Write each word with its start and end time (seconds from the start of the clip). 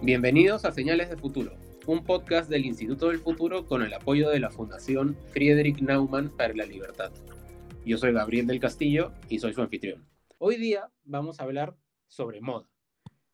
Bienvenidos 0.00 0.64
a 0.64 0.70
Señales 0.70 1.10
de 1.10 1.16
Futuro, 1.16 1.56
un 1.86 2.04
podcast 2.04 2.48
del 2.48 2.64
Instituto 2.64 3.08
del 3.08 3.18
Futuro 3.18 3.66
con 3.66 3.82
el 3.82 3.92
apoyo 3.92 4.30
de 4.30 4.38
la 4.38 4.48
Fundación 4.48 5.16
Friedrich 5.32 5.80
Naumann 5.80 6.30
para 6.36 6.54
la 6.54 6.64
Libertad. 6.64 7.10
Yo 7.84 7.98
soy 7.98 8.12
Gabriel 8.12 8.46
del 8.46 8.60
Castillo 8.60 9.12
y 9.28 9.40
soy 9.40 9.54
su 9.54 9.60
anfitrión. 9.60 10.08
Hoy 10.38 10.56
día 10.56 10.88
vamos 11.02 11.40
a 11.40 11.42
hablar 11.42 11.76
sobre 12.06 12.40
moda, 12.40 12.70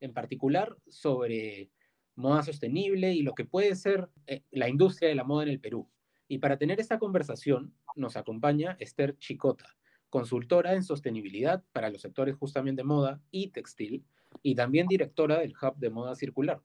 en 0.00 0.14
particular 0.14 0.74
sobre 0.88 1.70
moda 2.14 2.42
sostenible 2.42 3.12
y 3.12 3.20
lo 3.20 3.34
que 3.34 3.44
puede 3.44 3.74
ser 3.76 4.08
eh, 4.26 4.42
la 4.50 4.70
industria 4.70 5.10
de 5.10 5.16
la 5.16 5.24
moda 5.24 5.42
en 5.42 5.50
el 5.50 5.60
Perú. 5.60 5.90
Y 6.28 6.38
para 6.38 6.56
tener 6.56 6.80
esta 6.80 6.98
conversación 6.98 7.74
nos 7.94 8.16
acompaña 8.16 8.78
Esther 8.80 9.18
Chicota, 9.18 9.76
consultora 10.08 10.72
en 10.72 10.82
sostenibilidad 10.82 11.62
para 11.72 11.90
los 11.90 12.00
sectores 12.00 12.36
justamente 12.36 12.84
moda 12.84 13.20
y 13.30 13.48
textil, 13.48 14.06
y 14.42 14.54
también 14.54 14.86
directora 14.86 15.38
del 15.38 15.54
Hub 15.60 15.76
de 15.76 15.90
Moda 15.90 16.14
Circular. 16.14 16.60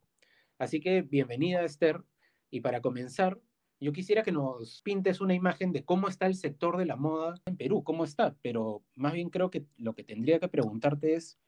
Así 0.58 0.80
que 0.80 1.02
bienvenida 1.02 1.64
Esther, 1.64 2.04
y 2.52 2.62
para 2.62 2.82
comenzar, 2.82 3.40
yo 3.80 3.94
quisiera 3.94 4.24
que 4.24 4.32
nos 4.32 4.82
pintes 4.82 5.22
una 5.22 5.34
imagen 5.34 5.72
de 5.72 5.86
cómo 5.86 6.08
está 6.08 6.26
el 6.26 6.36
sector 6.36 6.78
de 6.78 6.86
la 6.86 6.98
moda 6.98 7.36
en 7.46 7.56
Perú, 7.56 7.84
cómo 7.84 8.04
está, 8.04 8.36
pero 8.42 8.84
más 8.96 9.14
bien 9.14 9.30
creo 9.30 9.50
que 9.50 9.66
lo 9.78 9.94
que 9.94 10.04
tendría 10.04 10.40
que 10.40 10.50
preguntarte 10.50 11.16
es 11.16 11.40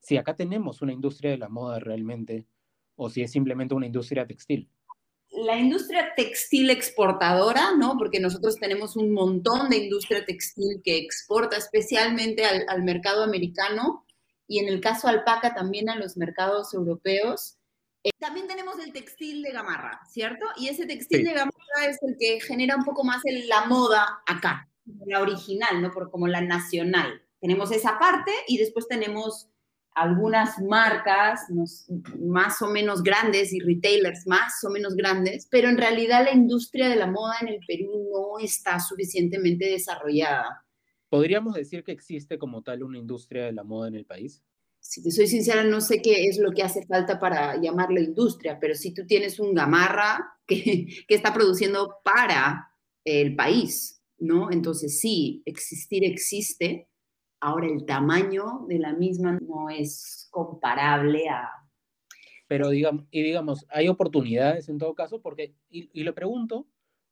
si 0.00 0.16
acá 0.16 0.34
tenemos 0.34 0.82
una 0.82 0.92
industria 0.92 1.30
de 1.30 1.38
la 1.38 1.48
moda 1.48 1.78
realmente 1.78 2.46
o 2.96 3.08
si 3.08 3.22
es 3.22 3.30
simplemente 3.30 3.74
una 3.74 3.86
industria 3.86 4.26
textil. 4.26 4.68
La 5.30 5.56
industria 5.56 6.12
textil 6.16 6.70
exportadora, 6.70 7.76
¿no? 7.78 7.96
Porque 7.96 8.18
nosotros 8.18 8.56
tenemos 8.56 8.96
un 8.96 9.12
montón 9.12 9.70
de 9.70 9.76
industria 9.76 10.24
textil 10.24 10.80
que 10.82 10.98
exporta 10.98 11.56
especialmente 11.56 12.44
al, 12.44 12.64
al 12.68 12.82
mercado 12.82 13.22
americano 13.22 14.04
y 14.50 14.58
en 14.58 14.68
el 14.68 14.80
caso 14.80 15.06
alpaca 15.06 15.54
también 15.54 15.88
a 15.88 15.94
los 15.94 16.16
mercados 16.16 16.74
europeos. 16.74 17.56
Eh, 18.02 18.10
también 18.18 18.48
tenemos 18.48 18.80
el 18.80 18.92
textil 18.92 19.42
de 19.42 19.52
gamarra, 19.52 20.00
¿cierto? 20.10 20.44
Y 20.56 20.66
ese 20.66 20.86
textil 20.86 21.22
de 21.22 21.34
gamarra 21.34 21.86
es 21.88 21.98
el 22.02 22.16
que 22.18 22.40
genera 22.40 22.74
un 22.74 22.84
poco 22.84 23.04
más 23.04 23.22
la 23.46 23.66
moda 23.66 24.22
acá, 24.26 24.68
la 25.06 25.20
original, 25.20 25.80
¿no? 25.80 25.92
Por, 25.92 26.10
como 26.10 26.26
la 26.26 26.40
nacional. 26.40 27.22
Tenemos 27.40 27.70
esa 27.70 27.96
parte 28.00 28.32
y 28.48 28.58
después 28.58 28.88
tenemos 28.88 29.48
algunas 29.94 30.58
marcas 30.58 31.42
más 32.18 32.60
o 32.60 32.66
menos 32.66 33.04
grandes 33.04 33.52
y 33.52 33.60
retailers 33.60 34.26
más 34.26 34.64
o 34.64 34.70
menos 34.70 34.96
grandes, 34.96 35.46
pero 35.48 35.68
en 35.68 35.78
realidad 35.78 36.24
la 36.24 36.32
industria 36.32 36.88
de 36.88 36.96
la 36.96 37.06
moda 37.06 37.36
en 37.40 37.48
el 37.48 37.60
Perú 37.68 38.08
no 38.10 38.44
está 38.44 38.80
suficientemente 38.80 39.66
desarrollada. 39.66 40.64
¿Podríamos 41.10 41.54
decir 41.54 41.82
que 41.82 41.90
existe 41.90 42.38
como 42.38 42.62
tal 42.62 42.84
una 42.84 42.96
industria 42.96 43.44
de 43.46 43.52
la 43.52 43.64
moda 43.64 43.88
en 43.88 43.96
el 43.96 44.06
país? 44.06 44.44
Si 44.78 45.02
te 45.02 45.10
soy 45.10 45.26
sincera, 45.26 45.64
no 45.64 45.80
sé 45.80 46.00
qué 46.00 46.24
es 46.24 46.38
lo 46.38 46.52
que 46.52 46.62
hace 46.62 46.86
falta 46.86 47.18
para 47.18 47.60
llamarla 47.60 48.00
industria, 48.00 48.58
pero 48.60 48.76
si 48.76 48.94
tú 48.94 49.04
tienes 49.06 49.40
un 49.40 49.52
gamarra 49.52 50.38
que, 50.46 50.86
que 51.06 51.14
está 51.14 51.34
produciendo 51.34 51.96
para 52.04 52.70
el 53.04 53.34
país, 53.34 54.02
¿no? 54.18 54.52
Entonces 54.52 55.00
sí, 55.00 55.42
existir 55.44 56.04
existe. 56.04 56.88
Ahora 57.40 57.66
el 57.66 57.84
tamaño 57.84 58.66
de 58.68 58.78
la 58.78 58.92
misma 58.92 59.36
no 59.40 59.68
es 59.68 60.28
comparable 60.30 61.28
a... 61.28 61.50
Pero 62.46 62.68
digamos, 62.68 63.04
y 63.10 63.22
digamos, 63.22 63.66
hay 63.68 63.88
oportunidades 63.88 64.68
en 64.68 64.78
todo 64.78 64.94
caso, 64.94 65.20
porque, 65.20 65.54
y, 65.70 65.90
y 65.92 66.04
lo 66.04 66.14
pregunto 66.14 66.68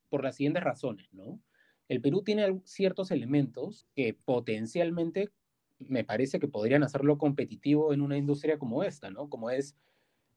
por 0.07 0.23
las 0.23 0.37
siguientes 0.37 0.63
razones, 0.63 1.07
¿no? 1.11 1.41
El 1.89 2.01
Perú 2.01 2.21
tiene 2.21 2.61
ciertos 2.63 3.11
elementos 3.11 3.87
que 3.95 4.13
potencialmente 4.13 5.31
me 5.79 6.03
parece 6.03 6.39
que 6.39 6.47
podrían 6.47 6.83
hacerlo 6.83 7.17
competitivo 7.17 7.93
en 7.93 8.01
una 8.01 8.17
industria 8.17 8.59
como 8.59 8.83
esta, 8.83 9.09
¿no? 9.09 9.27
Como 9.27 9.49
es 9.49 9.75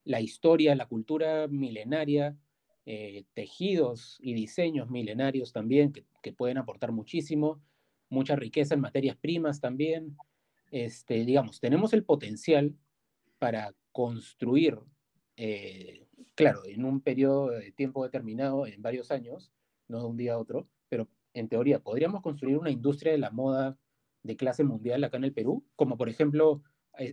la 0.05 0.21
historia, 0.21 0.75
la 0.75 0.87
cultura 0.87 1.47
milenaria, 1.49 2.37
eh, 2.87 3.25
tejidos 3.35 4.19
y 4.21 4.35
diseños 4.35 4.89
milenarios 4.91 5.53
también, 5.53 5.93
que, 5.93 6.33
pueden 6.33 6.59
aportar 6.59 6.91
muchísimo, 6.91 7.61
mucha 8.09 8.35
riqueza 8.35 8.75
en 8.75 8.81
materias 8.81 9.17
primas 9.17 9.61
también. 9.61 10.17
Este, 10.71 11.25
digamos, 11.25 11.61
tenemos 11.61 11.93
el 11.93 12.05
potencial 12.05 12.75
para 13.39 13.75
construir, 13.91 14.79
eh, 15.37 16.07
claro, 16.35 16.65
en 16.65 16.85
un 16.85 17.03
periodo 17.03 17.51
de 17.51 17.73
tiempo 17.73 18.05
determinado, 18.05 18.67
en 18.67 18.81
varios 18.81 19.11
años, 19.11 19.53
no 19.89 20.01
de 20.01 20.07
un 20.07 20.17
día 20.17 20.35
a 20.35 20.39
otro, 20.39 20.69
en 21.35 21.49
teoría, 21.49 21.81
¿podríamos 21.81 22.23
construir 22.23 22.59
una 22.59 22.71
industria 22.71 23.13
de 23.13 23.19
la 23.19 23.31
moda 23.31 23.79
de 24.23 24.37
clase 24.37 24.65
mundial 24.65 25.05
acá 25.05 25.17
en 25.17 25.25
el 25.25 25.33
Perú? 25.33 25.65
Como 25.77 25.97
por 25.97 26.09
ejemplo 26.09 26.63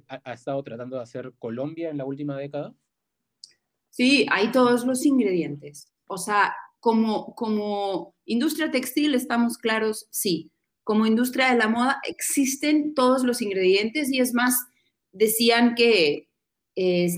ha, 0.08 0.34
estado 0.34 0.62
tratando 0.64 0.98
de 0.98 1.04
hacer 1.04 1.34
Colombia 1.40 1.90
en 1.90 1.98
la 1.98 2.06
última 2.06 2.38
década. 2.38 2.74
Sí, 3.90 4.26
hay 4.32 4.52
todos 4.52 4.86
los 4.86 5.06
ingredientes. 5.06 5.92
O 6.08 6.18
sea, 6.18 6.54
como, 6.80 7.34
como 7.36 8.14
industria 8.26 8.72
textil 8.72 9.16
estamos 9.16 9.58
claros, 9.58 10.08
sí. 10.12 10.52
Como 10.84 11.06
industria 11.06 11.52
de 11.52 11.58
la 11.58 11.68
moda 11.68 12.00
existen 12.08 12.94
todos 12.94 13.24
los 13.24 13.42
ingredientes 13.42 14.12
y 14.12 14.20
es 14.20 14.34
más, 14.34 14.56
decían 15.12 15.76
que 15.76 16.30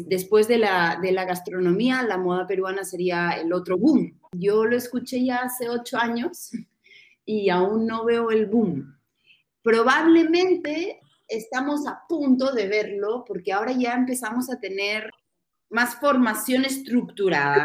después 0.07 0.47
de 0.47 0.57
la, 0.57 0.97
de 1.01 1.11
la 1.11 1.25
gastronomía, 1.25 2.01
la 2.01 2.17
moda 2.17 2.47
peruana 2.47 2.83
sería 2.83 3.31
el 3.31 3.53
otro 3.53 3.77
boom. 3.77 4.19
Yo 4.31 4.65
lo 4.65 4.75
escuché 4.75 5.23
ya 5.23 5.43
hace 5.43 5.69
ocho 5.69 5.97
años 5.97 6.51
y 7.25 7.49
aún 7.49 7.85
no 7.85 8.05
veo 8.05 8.31
el 8.31 8.45
boom. 8.47 8.97
Probablemente 9.63 10.99
estamos 11.27 11.87
a 11.87 12.01
punto 12.07 12.51
de 12.53 12.67
verlo 12.67 13.23
porque 13.25 13.53
ahora 13.53 13.71
ya 13.71 13.93
empezamos 13.93 14.49
a 14.49 14.59
tener 14.59 15.09
más 15.69 15.95
formación 15.95 16.65
estructurada. 16.65 17.63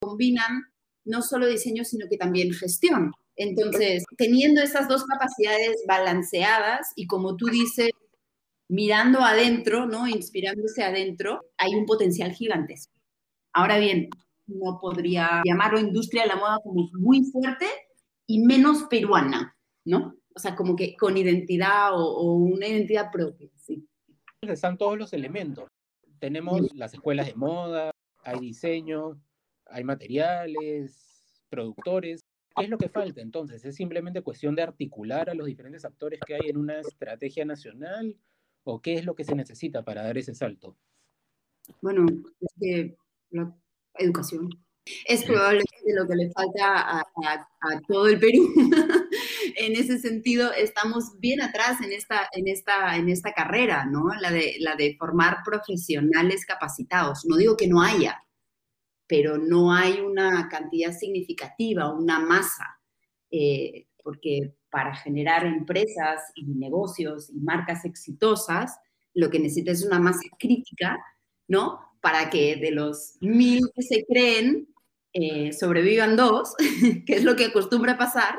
Combinan 0.00 0.64
no 1.04 1.22
solo 1.22 1.46
diseño, 1.46 1.84
sino 1.84 2.06
que 2.08 2.16
también 2.16 2.52
gestión. 2.52 3.12
Entonces, 3.36 4.04
teniendo 4.16 4.62
esas 4.62 4.88
dos 4.88 5.04
capacidades 5.04 5.82
balanceadas 5.86 6.92
y 6.96 7.06
como 7.06 7.36
tú 7.36 7.46
dices, 7.46 7.90
mirando 8.68 9.20
adentro, 9.20 9.86
¿no? 9.86 10.06
Inspirándose 10.06 10.82
adentro, 10.82 11.40
hay 11.58 11.74
un 11.74 11.86
potencial 11.86 12.32
gigantesco. 12.32 12.98
Ahora 13.52 13.78
bien, 13.78 14.08
no 14.46 14.78
podría 14.80 15.42
llamarlo 15.44 15.78
industria 15.78 16.22
de 16.22 16.28
la 16.28 16.36
moda 16.36 16.58
como 16.62 16.88
muy 16.94 17.24
fuerte, 17.24 17.66
y 18.32 18.38
menos 18.38 18.84
peruana, 18.84 19.54
¿no? 19.84 20.16
O 20.34 20.38
sea, 20.38 20.56
como 20.56 20.74
que 20.74 20.96
con 20.96 21.18
identidad 21.18 21.90
o, 21.92 22.32
una 22.32 22.66
identidad 22.66 23.12
propia, 23.12 23.50
sí. 23.56 23.86
Están 24.40 24.78
todos 24.78 24.96
los 24.98 25.12
elementos. 25.12 25.68
Tenemos 26.18 26.74
las 26.74 26.94
escuelas 26.94 27.26
de 27.26 27.34
moda, 27.34 27.90
hay 28.24 28.40
diseño, 28.40 29.20
hay 29.66 29.84
materiales, 29.84 31.44
productores. 31.50 32.22
¿Qué 32.56 32.64
es 32.64 32.70
lo 32.70 32.78
que 32.78 32.88
falta 32.88 33.20
entonces? 33.20 33.66
¿Es 33.66 33.76
simplemente 33.76 34.22
cuestión 34.22 34.54
de 34.54 34.62
articular 34.62 35.28
a 35.28 35.34
los 35.34 35.46
diferentes 35.46 35.84
actores 35.84 36.18
que 36.26 36.34
hay 36.36 36.48
en 36.48 36.56
una 36.56 36.80
estrategia 36.80 37.44
nacional? 37.44 38.16
¿O 38.64 38.80
qué 38.80 38.94
es 38.94 39.04
lo 39.04 39.14
que 39.14 39.24
se 39.24 39.34
necesita 39.34 39.84
para 39.84 40.04
dar 40.04 40.16
ese 40.16 40.34
salto? 40.34 40.74
Bueno, 41.82 42.06
es 42.40 42.48
que 42.58 42.96
la 43.28 43.54
educación, 43.98 44.48
es 45.06 45.26
probablemente 45.82 45.94
lo 45.94 46.08
que 46.08 46.16
le 46.16 46.30
falta 46.30 47.00
a, 47.00 47.80
todo 47.88 48.08
el 48.08 48.18
Perú. 48.18 48.48
en 49.56 49.76
ese 49.76 49.98
sentido, 49.98 50.52
estamos 50.52 51.18
bien 51.18 51.40
atrás 51.42 51.80
en 51.80 51.92
esta, 51.92 52.28
en 52.32 52.48
esta, 52.48 52.96
en 52.96 53.08
esta 53.08 53.32
carrera, 53.32 53.84
¿no? 53.84 54.04
La 54.20 54.30
de, 54.30 54.56
la 54.60 54.76
de 54.76 54.96
formar 54.98 55.38
profesionales 55.44 56.44
capacitados. 56.46 57.24
No 57.26 57.36
digo 57.36 57.56
que 57.56 57.68
no 57.68 57.82
haya, 57.82 58.22
pero 59.06 59.38
no 59.38 59.72
hay 59.72 60.00
una 60.00 60.48
cantidad 60.48 60.92
significativa, 60.92 61.92
una 61.92 62.18
masa, 62.18 62.78
eh, 63.30 63.86
porque 64.02 64.54
para 64.70 64.94
generar 64.94 65.46
empresas 65.46 66.32
y 66.34 66.46
negocios 66.46 67.30
y 67.30 67.38
marcas 67.40 67.84
exitosas, 67.84 68.78
lo 69.14 69.30
que 69.30 69.38
necesita 69.38 69.72
es 69.72 69.84
una 69.84 69.98
masa 69.98 70.22
crítica, 70.38 70.98
¿no? 71.46 71.78
Para 72.00 72.30
que 72.30 72.56
de 72.56 72.70
los 72.70 73.16
mil 73.20 73.60
que 73.74 73.82
se 73.82 74.04
creen, 74.06 74.71
eh, 75.12 75.52
sobrevivan 75.52 76.16
dos, 76.16 76.54
que 77.06 77.14
es 77.14 77.24
lo 77.24 77.36
que 77.36 77.46
acostumbra 77.46 77.98
pasar, 77.98 78.36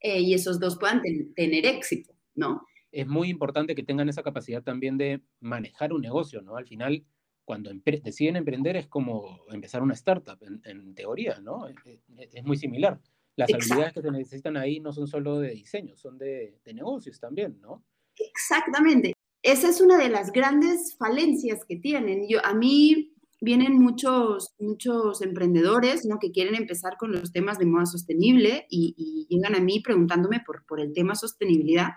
eh, 0.00 0.20
y 0.20 0.34
esos 0.34 0.58
dos 0.58 0.78
puedan 0.78 1.02
tener 1.34 1.66
éxito, 1.66 2.14
¿no? 2.34 2.66
Es 2.92 3.06
muy 3.06 3.28
importante 3.28 3.74
que 3.74 3.82
tengan 3.82 4.08
esa 4.08 4.22
capacidad 4.22 4.62
también 4.62 4.96
de 4.96 5.20
manejar 5.40 5.92
un 5.92 6.00
negocio, 6.00 6.42
¿no? 6.42 6.56
Al 6.56 6.66
final, 6.66 7.04
cuando 7.44 7.70
deciden 8.02 8.36
emprender 8.36 8.76
es 8.76 8.86
como 8.86 9.40
empezar 9.50 9.82
una 9.82 9.94
startup, 9.94 10.38
en, 10.42 10.94
teoría, 10.94 11.40
¿no? 11.40 11.66
Es, 11.66 12.44
muy 12.44 12.56
similar. 12.56 13.00
Las 13.36 13.52
habilidades 13.52 13.92
que 13.92 14.02
se 14.02 14.10
necesitan 14.10 14.56
ahí 14.56 14.78
no 14.78 14.92
son 14.92 15.08
solo 15.08 15.40
de 15.40 15.50
diseño, 15.50 15.96
son 15.96 16.16
de, 16.18 16.60
de 16.64 16.74
negocios 16.74 17.18
también, 17.18 17.60
¿no? 17.60 17.84
Exactamente. 18.16 19.12
Esa 19.42 19.68
es 19.68 19.80
una 19.80 19.98
de 19.98 20.08
las 20.08 20.32
grandes 20.32 20.96
falencias 20.96 21.64
que 21.68 21.76
tienen. 21.76 22.26
Yo, 22.28 22.44
a 22.44 22.54
mí 22.54 23.13
vienen 23.44 23.78
muchos, 23.78 24.54
muchos 24.58 25.22
emprendedores 25.22 26.04
¿no? 26.04 26.18
que 26.18 26.32
quieren 26.32 26.54
empezar 26.54 26.96
con 26.96 27.12
los 27.12 27.30
temas 27.30 27.58
de 27.58 27.66
moda 27.66 27.86
sostenible 27.86 28.66
y, 28.68 29.26
llegan 29.28 29.54
a 29.54 29.60
mí 29.60 29.80
preguntándome 29.80 30.42
por, 30.44 30.64
por 30.66 30.80
el 30.80 30.92
tema 30.92 31.14
sostenibilidad, 31.14 31.90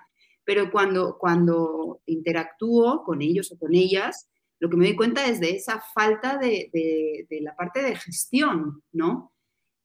pero 0.44 0.72
cuando, 0.72 1.18
cuando 1.20 2.02
interactúo 2.06 3.04
con 3.04 3.22
ellos 3.22 3.52
o 3.52 3.58
con 3.58 3.76
ellas, 3.76 4.30
lo 4.60 4.70
que 4.70 4.78
me 4.78 4.86
doy 4.86 4.96
cuenta 4.96 5.28
es 5.28 5.40
de 5.40 5.52
esa 5.52 5.82
falta 5.94 6.38
de, 6.38 6.70
de, 6.74 7.42
la 7.42 7.56
parte 7.56 7.82
de 7.82 7.96
gestión, 7.96 8.82
¿no? 8.92 9.34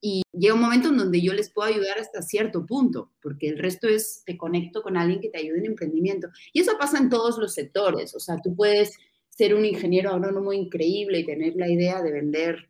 Y 0.01 0.23
llega 0.31 0.55
un 0.55 0.61
momento 0.61 0.89
en 0.89 0.97
donde 0.97 1.21
yo 1.21 1.33
les 1.33 1.51
puedo 1.51 1.69
ayudar 1.69 1.99
hasta 1.99 2.21
cierto 2.21 2.65
punto, 2.65 3.11
porque 3.21 3.47
el 3.47 3.57
resto 3.57 3.87
es 3.87 4.23
te 4.25 4.35
conecto 4.35 4.81
con 4.81 4.97
alguien 4.97 5.21
que 5.21 5.29
te 5.29 5.37
ayude 5.37 5.59
en 5.59 5.67
emprendimiento. 5.67 6.27
Y 6.51 6.61
eso 6.61 6.73
pasa 6.77 6.97
en 6.97 7.09
todos 7.09 7.37
los 7.37 7.53
sectores, 7.53 8.15
o 8.15 8.19
sea, 8.19 8.37
tú 8.41 8.55
puedes 8.55 8.97
ser 9.35 9.55
un 9.55 9.65
ingeniero 9.65 10.11
agrónomo 10.11 10.53
increíble 10.53 11.19
y 11.19 11.25
tener 11.25 11.55
la 11.55 11.67
idea 11.67 12.01
de 12.01 12.11
vender 12.11 12.69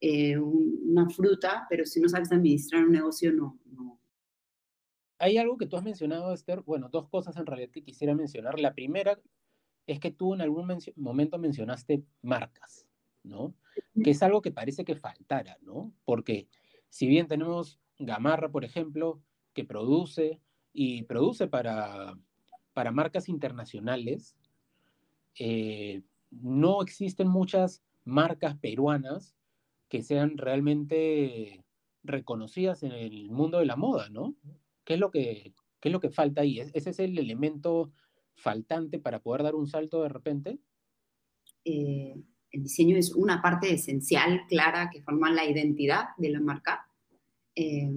eh, 0.00 0.36
una 0.38 1.08
fruta, 1.08 1.66
pero 1.70 1.86
si 1.86 2.00
no 2.00 2.08
sabes 2.08 2.30
administrar 2.30 2.84
un 2.84 2.92
negocio, 2.92 3.32
no. 3.32 3.58
Hay 5.18 5.38
algo 5.38 5.56
que 5.56 5.66
tú 5.66 5.78
has 5.78 5.82
mencionado, 5.82 6.34
Esther, 6.34 6.60
bueno, 6.60 6.90
dos 6.90 7.08
cosas 7.08 7.38
en 7.38 7.46
realidad 7.46 7.70
que 7.70 7.82
quisiera 7.82 8.14
mencionar. 8.14 8.60
La 8.60 8.74
primera 8.74 9.18
es 9.86 9.98
que 9.98 10.10
tú 10.10 10.34
en 10.34 10.42
algún 10.42 10.68
momento 10.96 11.38
mencionaste 11.38 12.04
marcas, 12.20 12.86
¿no? 13.22 13.54
Que 14.04 14.10
es 14.10 14.22
algo 14.22 14.42
que 14.42 14.52
parece 14.52 14.84
que 14.84 14.94
faltara, 14.94 15.56
¿no? 15.62 15.90
Porque 16.04 16.48
si 16.90 17.06
bien 17.06 17.28
tenemos 17.28 17.80
Gamarra, 17.98 18.50
por 18.50 18.66
ejemplo, 18.66 19.22
que 19.54 19.64
produce 19.64 20.38
y 20.74 21.04
produce 21.04 21.46
para, 21.46 22.12
para 22.74 22.92
marcas 22.92 23.30
internacionales, 23.30 24.36
eh, 25.38 26.02
no 26.30 26.82
existen 26.82 27.28
muchas 27.28 27.82
marcas 28.04 28.56
peruanas 28.58 29.34
que 29.88 30.02
sean 30.02 30.36
realmente 30.38 31.64
reconocidas 32.02 32.82
en 32.82 32.92
el 32.92 33.30
mundo 33.30 33.58
de 33.58 33.66
la 33.66 33.76
moda, 33.76 34.08
¿no? 34.10 34.34
¿Qué 34.84 34.94
es 34.94 35.00
lo 35.00 35.10
que, 35.10 35.52
qué 35.80 35.88
es 35.88 35.92
lo 35.92 36.00
que 36.00 36.10
falta 36.10 36.42
ahí? 36.42 36.60
¿Ese 36.60 36.90
es 36.90 36.98
el 36.98 37.18
elemento 37.18 37.92
faltante 38.36 38.98
para 38.98 39.20
poder 39.20 39.42
dar 39.42 39.54
un 39.54 39.66
salto 39.66 40.02
de 40.02 40.08
repente? 40.08 40.58
Eh, 41.64 42.14
el 42.52 42.62
diseño 42.62 42.96
es 42.96 43.12
una 43.14 43.42
parte 43.42 43.72
esencial, 43.72 44.42
clara, 44.48 44.90
que 44.90 45.02
forma 45.02 45.30
la 45.30 45.44
identidad 45.44 46.04
de 46.16 46.30
la 46.30 46.40
marca, 46.40 46.88
eh, 47.54 47.90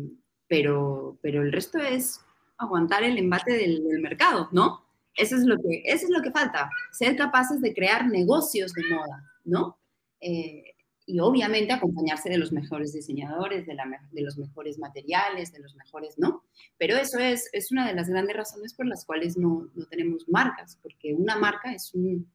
pero, 0.47 1.19
pero 1.21 1.43
el 1.43 1.51
resto 1.51 1.77
es 1.77 2.25
aguantar 2.57 3.03
el 3.03 3.17
embate 3.17 3.53
del, 3.53 3.81
mercado, 4.01 4.49
¿no? 4.51 4.88
Eso 5.15 5.35
es, 5.35 5.43
lo 5.43 5.57
que, 5.57 5.83
eso 5.85 6.05
es 6.05 6.11
lo 6.11 6.21
que 6.21 6.31
falta, 6.31 6.69
ser 6.91 7.15
capaces 7.15 7.61
de 7.61 7.73
crear 7.73 8.07
negocios 8.07 8.73
de 8.73 8.83
moda, 8.89 9.23
¿no? 9.43 9.77
Eh, 10.21 10.63
y 11.09 11.19
obviamente 11.21 11.73
acompañarse 11.73 12.29
de 12.29 12.37
los 12.37 12.51
mejores 12.51 12.93
diseñadores, 12.93 13.65
de, 13.65 13.75
de, 14.11 14.21
los 14.21 14.37
mejores 14.37 14.77
materiales, 14.77 15.51
de 15.51 15.59
los 15.59 15.75
mejores, 15.75 16.19
¿no? 16.19 16.43
Pero 16.77 16.97
eso 16.97 17.17
es, 17.17 17.49
es 17.51 17.71
una 17.71 17.87
de 17.87 17.95
las 17.95 18.09
grandes 18.09 18.37
razones 18.37 18.75
por 18.75 18.85
las 18.85 19.05
cuales 19.05 19.35
no, 19.35 19.69
no 19.73 19.85
tenemos 19.87 20.29
marcas, 20.29 20.77
porque 20.83 21.15
una 21.15 21.35
marca 21.35 21.73
es, 21.73 21.95
un, 21.95 22.31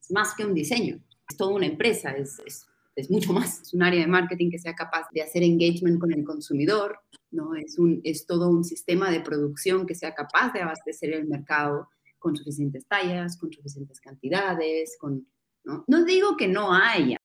es 0.00 0.10
más 0.10 0.34
que 0.34 0.46
un 0.46 0.54
diseño, 0.54 0.98
es 1.28 1.36
toda 1.36 1.52
una 1.54 1.66
empresa, 1.66 2.12
es, 2.12 2.38
es, 2.46 2.66
es, 2.96 3.10
mucho 3.10 3.34
más, 3.34 3.60
es 3.60 3.74
un 3.74 3.82
área 3.82 4.00
de 4.00 4.06
marketing 4.06 4.50
que 4.50 4.58
sea 4.58 4.74
capaz 4.74 5.06
de 5.12 5.20
hacer 5.20 5.42
engagement 5.42 6.00
con 6.00 6.10
el 6.10 6.24
consumidor, 6.24 7.00
¿no? 7.30 7.54
Es, 7.54 7.78
un, 7.78 8.00
es 8.04 8.24
todo 8.24 8.48
un 8.48 8.64
sistema 8.64 9.10
de 9.10 9.20
producción 9.20 9.84
que 9.84 9.94
sea 9.94 10.14
capaz 10.14 10.50
de 10.54 10.62
abastecer 10.62 11.12
el 11.12 11.26
mercado 11.26 11.90
con 12.24 12.34
suficientes 12.34 12.86
tallas, 12.86 13.36
con 13.36 13.52
suficientes 13.52 14.00
cantidades, 14.00 14.96
con... 14.98 15.28
¿no? 15.62 15.84
no 15.86 16.04
digo 16.06 16.38
que 16.38 16.48
no 16.48 16.72
haya, 16.72 17.18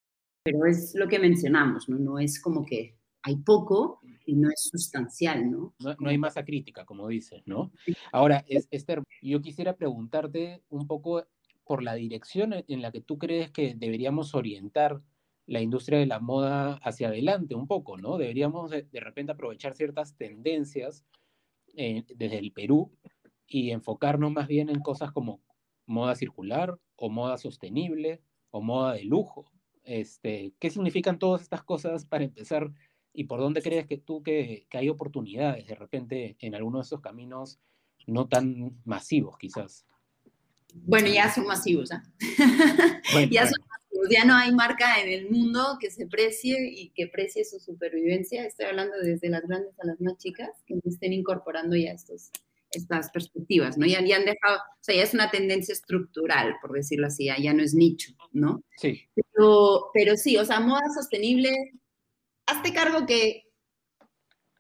pero 0.44 0.66
es 0.66 0.94
lo 0.94 1.07
que 1.07 1.19
mencionamos, 1.19 1.88
¿no? 1.88 1.98
No 1.98 2.19
es 2.19 2.42
como 2.42 2.66
que 2.66 2.98
hay 3.22 3.38
poco 3.38 4.01
y 4.25 4.36
no 4.36 4.50
es 4.50 4.69
sustancial, 4.69 5.50
¿no? 5.50 5.74
No, 5.80 6.10
hay 6.10 6.18
masa 6.18 6.44
crítica, 6.44 6.84
como 6.84 7.07
dices, 7.07 7.42
¿no? 7.46 7.72
Ahora, 8.12 8.44
Esther, 8.50 9.01
yo 9.22 9.42
quisiera 9.42 9.78
preguntarte 9.78 10.63
un 10.68 10.86
poco 10.86 11.25
por 11.63 11.81
la 11.81 11.94
dirección 11.94 12.54
en 12.68 12.81
la 12.81 12.92
que 12.92 13.00
tú 13.00 13.18
crees 13.18 13.52
que 13.52 13.75
deberíamos 13.75 14.36
orientar 14.36 15.02
la 15.45 15.62
industria 15.62 16.00
de 16.00 16.07
la 16.07 16.19
moda 16.19 16.74
hacia 16.84 17.07
adelante 17.07 17.56
un 17.56 17.68
poco, 17.68 17.95
¿no? 17.95 18.18
Deberíamos 18.18 18.69
de, 18.69 18.86
repente 18.92 19.31
aprovechar 19.31 19.75
ciertas 19.75 20.18
tendencias 20.18 21.06
eh, 21.78 22.04
desde 22.18 22.40
el 22.40 22.52
Perú 22.52 22.92
y 23.50 23.72
enfocarnos 23.72 24.31
más 24.31 24.48
bien 24.48 24.69
en 24.69 24.80
cosas 24.80 25.12
como 25.12 25.42
moda 25.86 26.16
circular 26.16 26.78
o 26.96 27.10
moda 27.10 27.38
sostenible 27.38 28.22
o 28.51 28.62
moda 28.62 28.94
de 28.94 29.04
lujo, 29.04 29.51
este, 29.90 30.54
¿Qué 30.60 30.69
significan 30.69 31.18
todas 31.18 31.42
estas 31.42 31.63
cosas 31.63 32.06
para 32.06 32.24
empezar? 32.24 32.72
¿Y 33.12 33.24
por 33.24 33.40
dónde 33.40 33.63
crees 33.63 33.88
que 33.88 33.98
tú 33.98 34.22
que, 34.22 34.68
hay 34.72 34.88
oportunidades 34.88 35.66
de 35.66 35.74
repente 35.74 36.38
en 36.40 36.54
alguno 36.54 36.78
de 36.78 36.84
esos 36.84 37.01
caminos 37.01 37.60
no 38.06 38.28
tan 38.28 38.80
masivos 38.86 39.36
quizás? 39.40 39.88
Bueno, 40.75 41.07
ya 41.07 41.34
son 41.34 41.48
masivos, 41.48 41.92
¿ah? 41.92 42.04
ya 43.31 43.48
son 43.48 43.66
masivos, 43.68 44.10
ya 44.12 44.25
no 44.25 44.36
hay 44.36 44.54
marca 44.54 45.02
en 45.02 45.10
el 45.12 45.31
mundo 45.31 45.78
que 45.80 45.90
se 45.90 46.06
precie 46.06 46.72
y 46.72 46.90
que 46.90 47.07
precie 47.07 47.44
su 47.44 47.60
supervivencia. 47.60 48.45
Estoy 48.45 48.68
hablando 48.68 48.95
desde 49.02 49.30
las 49.30 49.42
grandes 49.42 49.74
a 49.80 49.88
las 49.88 50.00
más 50.00 50.18
chicas, 50.18 50.52
que 50.68 50.80
estén 50.86 51.13
incorporando 51.13 51.75
ya 51.75 51.94
estos, 51.94 52.30
estas 52.71 53.10
perspectivas, 53.12 53.77
¿no? 53.77 53.86
Ya, 53.86 54.04
ya, 54.06 54.18
han 54.18 54.25
dejado, 54.25 54.57
o 54.57 54.83
sea, 54.83 54.95
ya 54.95 55.04
es 55.04 55.13
una 55.13 55.31
tendencia 55.31 55.74
estructural, 55.74 56.56
por 56.62 56.74
decirlo 56.74 57.07
así, 57.07 57.25
ya, 57.25 57.54
no 57.54 57.63
es 57.63 57.74
nicho, 57.74 58.13
¿no? 58.31 58.63
Sí. 58.77 59.01
Pero, 59.16 59.89
pero 59.94 60.16
sí, 60.18 60.38
o 60.38 60.45
sea, 60.45 60.60
moda 60.60 60.83
sostenible, 60.94 61.50
hazte 62.45 62.74
cargo 62.74 63.06
que 63.06 63.44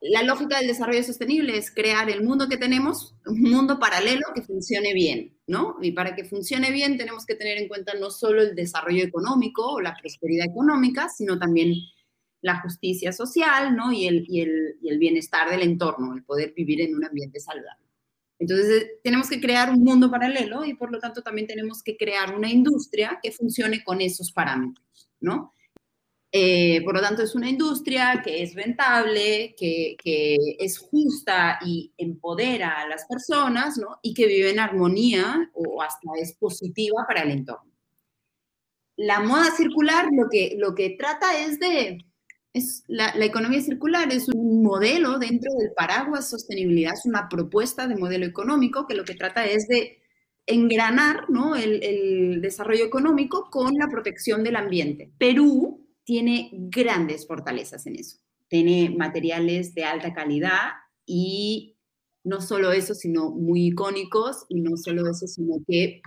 la 0.01 0.23
lógica 0.23 0.57
del 0.57 0.67
desarrollo 0.67 1.03
sostenible 1.03 1.57
es 1.57 1.71
crear 1.71 2.09
el 2.09 2.23
mundo 2.23 2.47
que 2.47 2.57
tenemos, 2.57 3.15
un 3.25 3.41
mundo 3.41 3.79
paralelo 3.79 4.27
que 4.33 4.41
funcione 4.41 4.93
bien, 4.93 5.37
¿no? 5.45 5.75
Y 5.81 5.91
para 5.91 6.15
que 6.15 6.23
funcione 6.23 6.71
bien 6.71 6.97
tenemos 6.97 7.25
que 7.25 7.35
tener 7.35 7.57
en 7.57 7.67
cuenta 7.67 7.93
no 7.99 8.09
solo 8.09 8.41
el 8.41 8.55
desarrollo 8.55 9.03
económico 9.03 9.73
o 9.73 9.81
la 9.81 9.97
prosperidad 10.01 10.47
económica, 10.47 11.09
sino 11.09 11.37
también 11.37 11.73
la 12.41 12.61
justicia 12.61 13.11
social, 13.11 13.75
¿no? 13.75 13.91
Y 13.91 14.07
el, 14.07 14.25
y 14.27 14.41
el, 14.41 14.77
y 14.81 14.89
el 14.89 14.99
bienestar 14.99 15.49
del 15.49 15.63
entorno, 15.63 16.13
el 16.15 16.23
poder 16.23 16.53
vivir 16.55 16.81
en 16.81 16.95
un 16.95 17.03
ambiente 17.03 17.41
saludable. 17.41 17.88
Entonces, 18.39 18.87
tenemos 19.03 19.29
que 19.29 19.41
crear 19.41 19.69
un 19.69 19.83
mundo 19.83 20.09
paralelo 20.09 20.63
y 20.63 20.73
por 20.73 20.91
lo 20.91 20.99
tanto 20.99 21.21
también 21.21 21.45
tenemos 21.45 21.83
que 21.83 21.97
crear 21.97 22.33
una 22.33 22.49
industria 22.49 23.19
que 23.21 23.33
funcione 23.33 23.83
con 23.83 23.99
esos 23.99 24.31
parámetros, 24.31 25.09
¿no? 25.19 25.53
Eh, 26.31 26.81
por 26.83 26.93
lo 26.93 27.01
tanto, 27.01 27.23
es 27.23 27.35
una 27.35 27.49
industria 27.49 28.21
que 28.23 28.43
es 28.43 28.53
rentable, 28.53 29.55
que, 29.57 29.97
que, 30.01 30.37
es 30.59 30.77
justa 30.77 31.59
y 31.65 31.91
empodera 31.97 32.81
a 32.81 32.87
las 32.87 33.05
personas, 33.07 33.77
¿no? 33.77 33.99
Y 34.03 34.13
que 34.13 34.27
vive 34.27 34.51
en 34.51 34.59
armonía 34.59 35.49
o 35.53 35.81
hasta 35.81 36.07
es 36.21 36.33
positiva 36.37 37.03
para 37.07 37.23
el 37.23 37.31
entorno. 37.31 37.71
La 38.95 39.21
moda 39.21 39.49
circular 39.51 40.07
lo 40.11 40.29
que, 40.29 40.55
lo 40.57 40.75
que 40.75 40.91
trata 40.91 41.39
es 41.39 41.59
de 41.59 41.97
la, 42.87 43.13
economía 43.25 43.61
circular 43.61 44.11
es 44.11 44.29
un 44.29 44.63
modelo 44.63 45.19
dentro 45.19 45.51
del 45.57 45.71
paraguas 45.73 46.29
sostenibilidad, 46.29 46.93
es 46.93 47.05
una 47.05 47.27
propuesta 47.29 47.87
de 47.87 47.95
modelo 47.95 48.25
económico 48.25 48.87
que 48.87 48.95
lo 48.95 49.03
que 49.03 49.15
trata 49.15 49.45
es 49.45 49.67
de 49.67 50.01
engranar 50.45 51.29
¿no? 51.29 51.55
el 51.55 52.41
desarrollo 52.41 52.85
económico 52.85 53.49
con 53.51 53.73
la 53.75 53.87
protección 53.87 54.43
del 54.43 54.55
ambiente. 54.55 55.11
Perú 55.17 55.85
tiene 56.03 56.49
grandes 56.53 57.27
fortalezas 57.27 57.85
en 57.85 57.97
eso. 57.97 58.17
Tiene 58.47 58.89
materiales 58.97 59.75
de 59.75 59.83
alta 59.83 60.11
calidad 60.11 60.71
y 61.05 61.77
no 62.23 62.41
solo 62.41 62.71
eso, 62.71 62.95
sino 62.95 63.29
muy 63.29 63.67
icónicos 63.67 64.45
y 64.49 64.61
no 64.61 64.75
solo 64.75 65.09
eso, 65.09 65.27
sino 65.27 65.57
que 65.67 66.01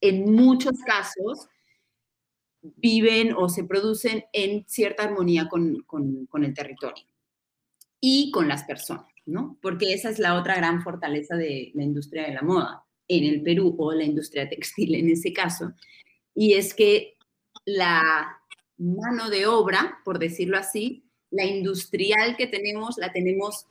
en 0.00 0.32
muchos 0.32 0.72
casos 0.86 1.48
viven 2.76 3.34
o 3.36 3.48
se 3.48 3.64
producen 3.64 4.24
en 4.32 4.64
cierta 4.66 5.04
armonía 5.04 5.48
con, 5.48 5.84
el 6.42 6.54
territorio 6.54 7.04
y 8.00 8.30
con 8.30 8.48
las 8.48 8.64
personas, 8.64 9.06
¿no? 9.26 9.58
Porque 9.60 9.92
esa 9.92 10.10
es 10.10 10.18
la 10.18 10.34
otra 10.34 10.56
gran 10.56 10.82
fortaleza 10.82 11.36
de 11.36 11.70
la 11.74 11.82
industria 11.82 12.26
de 12.26 12.34
la 12.34 12.42
moda 12.42 12.84
en 13.06 13.24
el 13.24 13.42
Perú 13.42 13.74
o 13.78 13.92
la 13.92 14.04
industria 14.04 14.48
textil 14.48 14.94
en 14.94 15.10
ese 15.10 15.32
caso, 15.32 15.74
y 16.34 16.54
es 16.54 16.74
que 16.74 17.14
la 17.66 18.38
mano 18.78 19.30
de 19.30 19.46
obra, 19.46 19.98
por 20.04 20.18
decirlo 20.18 20.58
así, 20.58 21.04
la 21.30 21.44
industrial 21.44 22.36
que 22.36 22.46
tenemos, 22.46 22.96
la 22.96 23.12
tenemos 23.12 23.66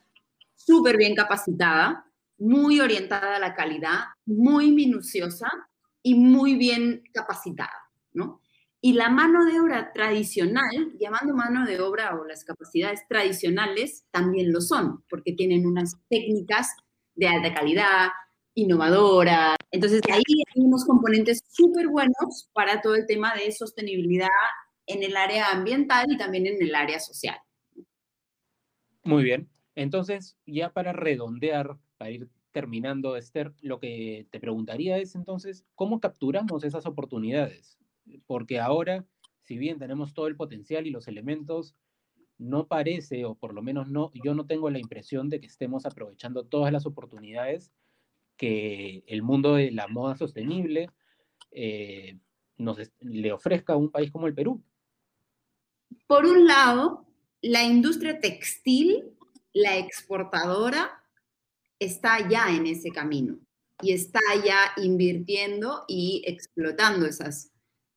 súper 0.56 0.98
bien 0.98 1.16
capacitada, 1.16 2.06
muy 2.38 2.80
orientada 2.80 3.36
a 3.38 3.40
la 3.40 3.54
calidad, 3.54 4.00
muy 4.26 4.72
minuciosa 4.72 5.50
y 6.02 6.16
muy 6.16 6.56
bien 6.56 7.04
capacitada, 7.14 7.90
¿no? 8.14 8.43
Y 8.86 8.92
la 8.92 9.10
mano 9.10 9.46
de 9.46 9.62
obra 9.62 9.94
tradicional, 9.94 10.92
llamando 11.00 11.34
mano 11.34 11.66
de 11.66 11.80
obra 11.80 12.20
o 12.20 12.26
las 12.26 12.44
capacidades 12.44 13.00
tradicionales, 13.08 14.06
también 14.12 14.52
lo 14.52 14.60
son, 14.60 15.06
porque 15.10 15.32
tienen 15.32 15.66
unas 15.66 15.96
técnicas 16.10 16.68
de 17.16 17.30
alta 17.30 17.54
calidad, 17.54 18.10
innovadoras. 18.56 19.56
Entonces, 19.72 20.02
ahí 20.12 20.22
hay 20.28 20.62
unos 20.66 20.84
componentes 20.84 21.46
súper 21.48 21.88
buenos 21.88 22.50
para 22.52 22.82
todo 22.82 22.96
el 22.96 23.08
tema 23.08 23.34
de 23.34 23.54
sostenibilidad 23.54 24.28
en 24.86 25.02
el 25.02 25.16
área 25.16 25.52
ambiental 25.54 26.12
y 26.12 26.18
también 26.18 26.46
en 26.46 26.62
el 26.62 26.76
área 26.76 27.00
social. 27.00 27.38
Muy 29.06 29.24
bien. 29.24 29.50
Entonces, 29.76 30.36
ya 30.46 30.74
para 30.74 30.92
redondear, 30.92 31.78
para 31.98 32.12
ir 32.12 32.28
terminando, 32.52 33.16
Esther, 33.16 33.54
lo 33.62 33.80
que 33.80 34.28
te 34.30 34.42
preguntaría 34.42 34.98
es 34.98 35.16
entonces, 35.16 35.64
¿cómo 35.74 36.02
capturamos 36.02 36.66
esas 36.66 36.86
oportunidades? 36.86 37.80
Porque 38.26 38.60
ahora, 38.60 39.06
si 39.42 39.58
bien 39.58 39.80
tenemos 39.80 40.14
todo 40.14 40.28
el 40.28 40.36
potencial 40.36 40.88
y 40.88 40.92
los 40.92 41.08
elementos, 41.08 41.76
no 42.38 42.68
parece, 42.68 43.26
o 43.26 43.36
por 43.36 43.54
lo 43.54 43.62
menos 43.62 43.90
no, 43.90 44.12
yo 44.24 44.34
no 44.34 44.46
tengo 44.46 44.70
la 44.70 44.80
impresión 44.80 45.30
de 45.30 45.40
que 45.40 45.48
estemos 45.48 45.86
aprovechando 45.86 46.46
todas 46.46 46.72
las 46.72 46.86
oportunidades 46.86 47.72
que 48.38 49.04
el 49.08 49.22
mundo 49.22 49.56
de 49.56 49.72
la 49.72 49.88
moda 49.88 50.18
sostenible 50.18 50.90
eh, 51.52 52.18
nos 52.58 52.78
le 53.00 53.32
ofrezca 53.32 53.74
a 53.74 53.78
un 53.78 53.92
país 53.92 54.12
como 54.12 54.28
el 54.28 54.34
Perú. 54.34 54.64
Por 56.08 56.26
un 56.26 56.46
lado, 56.46 57.06
la 57.42 57.64
industria 57.64 58.20
textil, 58.20 59.16
la 59.54 59.78
exportadora, 59.78 61.04
está 61.80 62.28
ya 62.28 62.50
en 62.50 62.66
ese 62.66 62.90
camino 62.90 63.38
y 63.82 63.94
está 63.94 64.20
ya 64.44 64.72
invirtiendo 64.78 65.84
y 65.88 66.24
explotando 66.26 67.06
esas, 67.06 67.53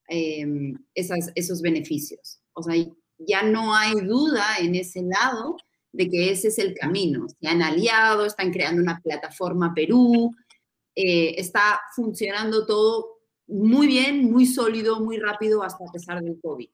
em, 0.08 0.74
esas, 0.94 1.30
esos 1.34 1.62
beneficios. 1.62 2.40
O 2.52 2.62
sea, 2.62 2.74
ya 3.18 3.42
no 3.42 3.74
hay 3.74 3.94
duda 4.00 4.44
en 4.60 4.74
ese 4.74 5.02
lado 5.02 5.56
de 5.92 6.08
que 6.08 6.30
ese 6.30 6.48
es 6.48 6.58
el 6.58 6.74
camino. 6.74 7.26
Se 7.40 7.48
han 7.48 7.62
aliado, 7.62 8.26
están 8.26 8.52
creando 8.52 8.82
una 8.82 9.00
plataforma 9.00 9.72
Perú, 9.74 10.34
eh, 10.94 11.34
está 11.38 11.80
funcionando 11.94 12.66
todo 12.66 13.16
muy 13.46 13.86
bien, 13.86 14.30
muy 14.30 14.46
sólido, 14.46 15.00
muy 15.00 15.18
rápido, 15.18 15.62
hasta 15.62 15.84
a 15.84 15.92
pesar 15.92 16.22
del 16.22 16.40
COVID. 16.40 16.68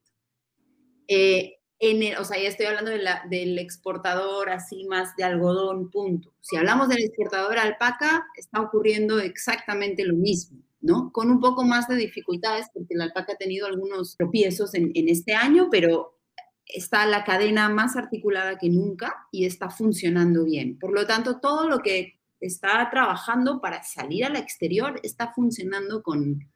Eh, 1.09 1.59
en 1.79 2.17
o 2.17 2.25
sea, 2.25 2.41
ya 2.41 2.49
estoy 2.49 2.67
hablando 2.67 2.93
del 3.29 3.59
exportador 3.59 4.51
así 4.51 4.85
más 4.85 5.17
de 5.17 5.25
algodón, 5.25 5.91
punto. 5.91 6.33
Si 6.41 6.57
hablamos 6.57 6.89
del 6.89 7.03
exportador 7.03 7.59
alpaca, 7.59 8.25
está 8.37 8.61
ocurriendo 8.61 9.19
exactamente 9.19 10.05
lo 10.05 10.15
mismo, 10.15 10.63
¿no? 10.83 11.13
Con 11.13 11.31
un 11.31 11.41
poco 11.41 11.65
más 11.65 11.89
de 11.89 11.97
dificultades, 11.97 12.67
porque 12.75 12.95
la 12.95 13.05
alpaca 13.05 13.33
ha 13.33 13.37
tenido 13.37 13.67
algunos 13.67 14.17
tropiezos 14.17 14.75
en, 14.75 14.93
este 14.95 15.35
año, 15.35 15.69
pero 15.71 16.19
está 16.67 17.07
la 17.07 17.25
cadena 17.25 17.69
más 17.69 17.97
articulada 17.97 18.59
que 18.59 18.69
nunca 18.69 19.29
y 19.31 19.47
está 19.47 19.71
funcionando 19.71 20.45
bien. 20.45 20.79
Por 20.79 20.93
lo 20.93 21.07
tanto, 21.07 21.41
todo 21.41 21.69
lo 21.69 21.79
que 21.79 22.21
está 22.41 22.89
trabajando 22.91 23.61
para 23.61 23.83
salir 23.85 24.25
al 24.25 24.37
exterior 24.37 25.01
está 25.03 25.33
funcionando 25.33 26.03
con, 26.03 26.51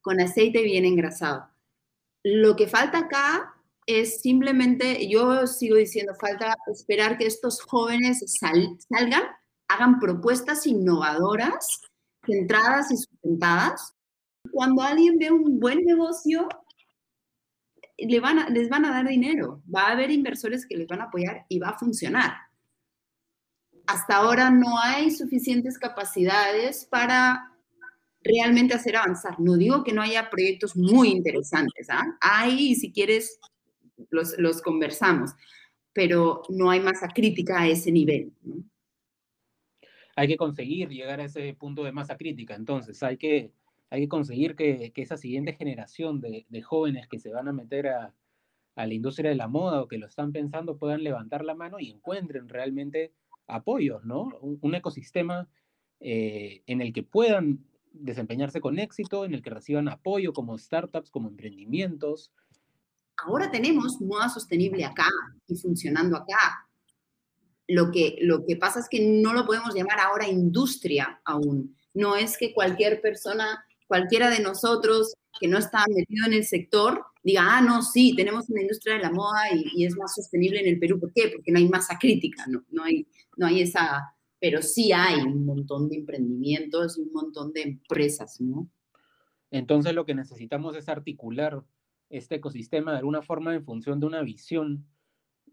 con 0.00 0.20
aceite 0.20 0.62
bien 0.62 0.84
engrasado. 0.84 1.48
Lo 2.24 2.56
que 2.56 2.66
falta 2.66 2.98
acá 2.98 3.54
es 3.86 4.20
simplemente, 4.20 5.08
yo 5.08 5.46
sigo 5.46 5.76
diciendo, 5.76 6.14
falta 6.20 6.54
esperar 6.66 7.16
que 7.16 7.26
estos 7.26 7.62
jóvenes 7.62 8.22
salgan, 8.38 9.22
hagan 9.68 9.98
propuestas 9.98 10.66
innovadoras, 10.66 11.80
centradas 12.28 12.90
y 12.90 12.96
sustentadas. 12.96 13.94
Cuando 14.52 14.82
alguien 14.82 15.18
ve 15.18 15.30
un 15.30 15.58
buen 15.58 15.84
negocio, 15.84 16.48
le 17.96 18.20
van 18.20 18.52
les 18.52 18.68
van 18.68 18.84
a 18.84 18.90
dar 18.90 19.08
dinero, 19.08 19.62
va 19.74 19.88
a 19.88 19.92
haber 19.92 20.10
inversores 20.10 20.66
que 20.66 20.76
les 20.76 20.86
van 20.86 21.00
a 21.00 21.04
apoyar 21.04 21.46
y 21.48 21.58
va 21.58 21.70
a 21.70 21.78
funcionar. 21.78 22.32
Hasta 23.86 24.16
ahora 24.16 24.50
no 24.50 24.78
hay 24.80 25.10
suficientes 25.10 25.78
capacidades 25.78 26.84
para 26.84 27.52
realmente 28.22 28.74
hacer 28.74 28.96
avanzar. 28.96 29.40
No 29.40 29.56
digo 29.56 29.82
que 29.82 29.92
no 29.92 30.02
haya 30.02 30.30
proyectos 30.30 30.76
muy 30.76 31.08
interesantes, 31.08 31.88
¿ah? 31.90 32.04
Hay, 32.20 32.74
si 32.74 32.92
quieres, 32.92 33.38
los, 34.10 34.36
los, 34.38 34.60
conversamos, 34.60 35.32
pero 35.92 36.42
no 36.50 36.70
hay 36.70 36.80
masa 36.80 37.08
crítica 37.08 37.60
a 37.60 37.68
ese 37.68 37.90
nivel. 37.90 38.32
Hay 40.18 40.28
que 40.28 40.36
conseguir 40.36 40.88
llegar 40.88 41.20
a 41.20 41.24
ese 41.24 41.54
punto 41.54 41.84
de 41.84 41.92
masa 41.92 42.16
crítica, 42.16 42.54
entonces 42.54 43.02
hay 43.02 43.16
que 43.16 43.52
hay 43.90 44.02
que 44.02 44.08
conseguir 44.08 44.54
que, 44.54 44.92
esa 44.96 45.16
siguiente 45.16 45.54
generación 45.54 46.20
de, 46.20 46.62
jóvenes 46.62 47.08
que 47.08 47.18
se 47.18 47.32
van 47.32 47.48
a 47.48 47.52
meter 47.52 47.88
a, 47.88 48.14
la 48.76 48.94
industria 48.94 49.30
de 49.30 49.36
la 49.36 49.48
moda 49.48 49.82
o 49.82 49.88
que 49.88 49.98
lo 49.98 50.06
están 50.06 50.30
pensando 50.30 50.76
puedan 50.76 51.02
levantar 51.02 51.44
la 51.44 51.54
mano 51.54 51.80
y 51.80 51.90
encuentren 51.90 52.48
realmente 52.48 53.12
apoyos, 53.48 54.04
¿no? 54.04 54.28
Un, 54.40 54.74
ecosistema 54.74 55.48
eh, 55.98 56.62
en 56.66 56.80
el 56.80 56.92
que 56.92 57.02
puedan 57.02 57.64
desempeñarse 57.92 58.60
con 58.60 58.78
éxito, 58.78 59.24
en 59.24 59.34
el 59.34 59.42
que 59.42 59.50
reciban 59.50 59.88
apoyo 59.88 60.32
como 60.32 60.56
startups, 60.56 61.10
como 61.10 61.28
emprendimientos. 61.28 62.30
Ahora 63.16 63.50
tenemos 63.50 64.00
moda 64.00 64.28
sostenible 64.28 64.84
acá 64.84 65.08
y 65.48 65.56
funcionando 65.56 66.16
acá. 66.16 66.67
Lo 67.68 67.90
que, 67.90 68.16
lo 68.22 68.44
que 68.44 68.56
pasa 68.56 68.80
es 68.80 68.88
que 68.88 69.00
no 69.00 69.32
lo 69.32 69.46
podemos 69.46 69.74
llamar 69.74 70.00
ahora 70.00 70.26
industria 70.26 71.20
aún. 71.24 71.76
No 71.94 72.16
es 72.16 72.36
que 72.36 72.52
cualquier 72.52 73.00
persona 73.00 73.64
cualquiera 73.88 74.30
de 74.30 74.40
nosotros 74.40 75.14
que 75.40 75.48
no 75.48 75.58
está 75.58 75.84
metido 75.88 76.26
en 76.26 76.34
el 76.34 76.44
sector 76.44 77.04
diga, 77.22 77.42
ah, 77.44 77.60
no, 77.60 77.82
sí, 77.82 78.14
tenemos 78.16 78.48
una 78.48 78.62
industria 78.62 78.94
de 78.94 79.02
la 79.02 79.10
moda 79.10 79.52
y, 79.52 79.84
es 79.84 79.96
más 79.96 80.14
sostenible 80.14 80.60
en 80.60 80.68
el 80.68 80.78
Perú. 80.78 81.00
¿Por 81.00 81.12
qué? 81.12 81.30
Porque 81.34 81.50
no 81.50 81.58
hay 81.58 81.68
masa 81.68 81.98
crítica, 81.98 82.44
no, 82.46 82.64
no, 82.70 82.84
hay, 82.84 83.06
no 83.36 83.46
hay 83.46 83.62
esa, 83.62 84.14
pero 84.38 84.62
sí 84.62 84.92
hay 84.92 85.20
un 85.20 85.44
montón 85.44 85.88
de 85.88 85.96
emprendimientos 85.96 86.96
y 86.98 87.02
un 87.02 87.12
montón 87.12 87.52
de 87.52 87.62
empresas, 87.62 88.40
¿no? 88.40 88.68
Entonces 89.50 89.94
lo 89.94 90.04
que 90.04 90.14
necesitamos 90.14 90.76
es 90.76 90.88
articular 90.88 91.62
este 92.10 92.36
ecosistema 92.36 92.92
de 92.92 92.98
alguna 92.98 93.22
forma 93.22 93.54
en 93.54 93.64
función 93.64 94.00
de 94.00 94.06
una 94.06 94.22
visión 94.22 94.86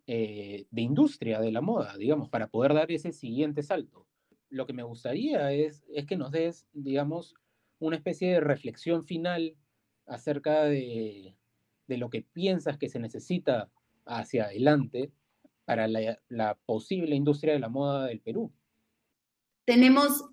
eh, 0.07 0.65
de 0.69 0.81
industria 0.81 1.39
de 1.39 1.51
la 1.51 1.61
moda, 1.61 1.97
digamos, 1.97 2.29
para 2.29 2.47
poder 2.47 2.73
dar 2.73 2.91
ese 2.91 3.11
siguiente 3.11 3.63
salto. 3.63 4.07
Lo 4.49 4.65
que 4.65 4.73
me 4.73 4.83
gustaría 4.83 5.51
es, 5.51 5.83
es 5.93 6.05
que 6.05 6.17
nos 6.17 6.31
des, 6.31 6.67
digamos, 6.73 7.35
una 7.79 7.95
especie 7.95 8.31
de 8.31 8.39
reflexión 8.39 9.05
final 9.05 9.55
acerca 10.05 10.63
de, 10.63 11.35
lo 11.87 12.09
que 12.09 12.21
piensas 12.21 12.77
que 12.77 12.89
se 12.89 12.99
necesita 12.99 13.69
hacia 14.05 14.45
adelante 14.45 15.11
para 15.65 15.87
la, 15.87 16.57
posible 16.65 17.15
industria 17.15 17.53
de 17.53 17.59
la 17.59 17.69
moda 17.69 18.05
del 18.05 18.21
Perú. 18.21 18.51
Tenemos 19.65 20.23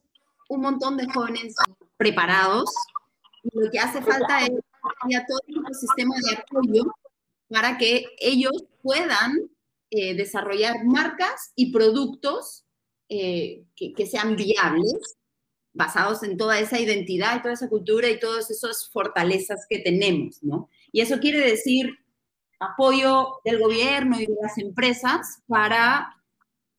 un 0.49 0.61
montón 0.61 0.97
de 0.99 1.07
jóvenes 1.07 1.55
preparados 1.97 2.69
lo 3.43 3.71
que 3.71 3.79
hace 3.79 4.01
falta 4.03 4.41
es 4.41 4.51
todo 4.51 5.39
un 5.49 5.65
ecosistema 5.65 6.15
de 6.29 6.37
apoyo 6.37 6.85
para 7.49 7.77
que 7.77 8.05
ellos 8.19 8.53
puedan 8.83 9.37
eh, 9.95 10.15
desarrollar 10.15 10.87
marcas 10.87 11.53
y 11.55 11.71
productos 11.71 12.65
eh, 13.11 13.67
que, 13.77 14.07
sean 14.07 14.37
viables 14.37 15.19
basados 15.75 16.23
en 16.23 16.39
toda 16.39 16.59
esa 16.59 16.81
identidad 16.81 17.37
y 17.37 17.43
toda 17.43 17.53
esa 17.53 17.69
cultura 17.69 18.09
y 18.09 18.19
todas 18.19 18.51
esas 18.51 18.89
fortalezas 18.91 19.67
que 19.69 19.81
tenemos, 19.81 20.43
¿no? 20.43 20.71
Y 20.93 21.03
eso 21.03 21.21
quiere 21.21 21.41
decir 21.41 21.91
apoyo 22.59 23.41
del 23.45 23.59
gobierno 23.59 24.19
y 24.19 24.25
de 24.25 24.35
las 24.41 24.57
empresas 24.57 25.43
para 25.47 26.17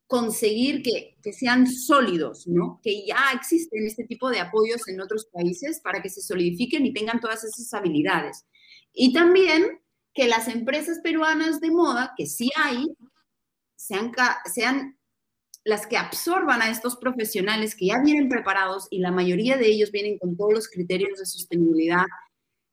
conseguir 0.08 0.82
que, 0.82 1.16
que, 1.22 1.32
sean 1.32 1.68
sólidos, 1.68 2.48
¿no? 2.48 2.80
Que 2.82 3.06
ya 3.06 3.30
existen 3.32 3.86
este 3.86 4.02
tipo 4.02 4.28
de 4.28 4.40
apoyos 4.40 4.88
en 4.88 5.00
otros 5.00 5.26
países 5.26 5.78
para 5.80 6.02
que 6.02 6.08
se 6.10 6.20
solidifiquen 6.20 6.84
y 6.84 6.92
tengan 6.92 7.20
todas 7.20 7.44
esas 7.44 7.72
habilidades. 7.74 8.44
Y 8.92 9.12
también 9.12 9.83
que 10.14 10.28
las 10.28 10.48
empresas 10.48 11.00
peruanas 11.00 11.60
de 11.60 11.70
moda, 11.70 12.14
que 12.16 12.26
sí 12.26 12.50
hay, 12.56 12.86
sean, 13.76 14.12
sean 14.44 14.96
las 15.64 15.86
que 15.86 15.96
absorban 15.96 16.62
a 16.62 16.70
estos 16.70 16.96
profesionales 16.96 17.74
que 17.74 17.86
ya 17.86 18.00
vienen 18.02 18.28
preparados 18.28 18.86
y 18.90 19.00
la 19.00 19.10
mayoría 19.10 19.56
de 19.56 19.66
ellos 19.66 19.90
vienen 19.90 20.18
con 20.18 20.36
todos 20.36 20.52
los 20.52 20.68
criterios 20.68 21.18
de 21.18 21.26
sostenibilidad 21.26 22.04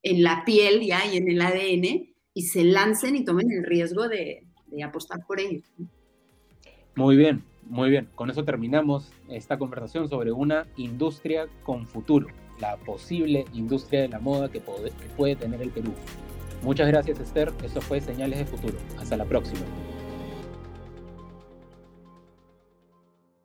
en 0.04 0.24
la 0.24 0.44
piel 0.46 0.82
ya 0.86 1.06
y 1.06 1.18
en 1.18 1.30
el 1.30 1.42
ADN 1.42 2.14
y 2.34 2.42
se 2.44 2.64
lancen 2.64 3.16
y 3.16 3.26
tomen 3.26 3.52
el 3.52 3.64
riesgo 3.64 4.08
de, 4.08 4.46
apostar 4.84 5.26
por 5.28 5.40
ellos. 5.40 5.64
Muy 6.96 7.16
bien, 7.18 7.44
muy 7.64 7.90
bien. 7.90 8.08
Con 8.16 8.30
eso 8.30 8.46
terminamos 8.46 9.12
esta 9.30 9.58
conversación 9.58 10.08
sobre 10.08 10.32
una 10.32 10.68
industria 10.78 11.48
con 11.64 11.88
futuro, 11.88 12.28
la 12.60 12.78
posible 12.78 13.46
industria 13.54 14.02
de 14.02 14.10
la 14.10 14.20
moda 14.20 14.50
que 14.50 14.62
puede, 14.62 14.92
que 14.92 15.08
puede 15.18 15.36
tener 15.36 15.62
el 15.62 15.72
Perú. 15.72 15.94
Muchas 16.62 16.88
gracias 16.88 17.20
Esther, 17.20 17.52
eso 17.64 17.82
fue 17.82 18.02
Señales 18.02 18.40
de 18.40 18.46
Futuro. 18.46 18.78
Hasta 19.00 19.18
la 19.18 19.26
próxima. 19.26 19.62